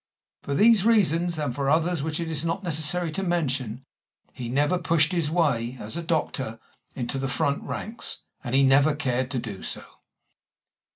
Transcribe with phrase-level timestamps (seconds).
[0.41, 3.83] For these reasons, and for others which it is not necessary to mention,
[4.33, 6.59] he never pushed his way, as a doctor,
[6.95, 9.85] into the front ranks, and he never cared to do so.